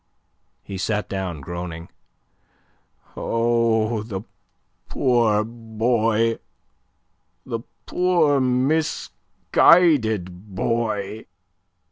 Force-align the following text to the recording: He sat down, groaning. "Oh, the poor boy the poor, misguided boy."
He 0.63 0.79
sat 0.79 1.07
down, 1.09 1.41
groaning. 1.41 1.89
"Oh, 3.15 4.01
the 4.01 4.23
poor 4.89 5.43
boy 5.43 6.39
the 7.45 7.59
poor, 7.85 8.39
misguided 8.41 10.55
boy." 10.55 11.27